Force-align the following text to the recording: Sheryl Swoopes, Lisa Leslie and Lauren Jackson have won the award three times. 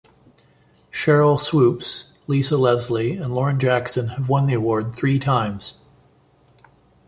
Sheryl 0.89 1.39
Swoopes, 1.39 2.09
Lisa 2.25 2.57
Leslie 2.57 3.17
and 3.17 3.35
Lauren 3.35 3.59
Jackson 3.59 4.07
have 4.07 4.29
won 4.29 4.47
the 4.47 4.55
award 4.55 4.95
three 4.95 5.19
times. 5.19 5.77